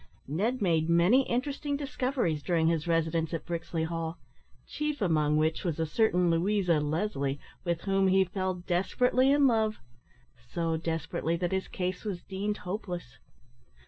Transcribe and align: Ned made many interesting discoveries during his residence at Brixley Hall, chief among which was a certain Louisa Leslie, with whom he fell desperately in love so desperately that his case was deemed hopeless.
Ned 0.27 0.63
made 0.63 0.89
many 0.89 1.29
interesting 1.29 1.77
discoveries 1.77 2.41
during 2.41 2.65
his 2.65 2.87
residence 2.87 3.35
at 3.35 3.45
Brixley 3.45 3.83
Hall, 3.85 4.17
chief 4.65 4.99
among 4.99 5.37
which 5.37 5.63
was 5.63 5.79
a 5.79 5.85
certain 5.85 6.31
Louisa 6.31 6.79
Leslie, 6.79 7.39
with 7.63 7.81
whom 7.81 8.07
he 8.07 8.23
fell 8.25 8.55
desperately 8.55 9.29
in 9.31 9.45
love 9.45 9.77
so 10.51 10.75
desperately 10.75 11.35
that 11.35 11.51
his 11.51 11.67
case 11.67 12.03
was 12.03 12.23
deemed 12.23 12.57
hopeless. 12.65 13.19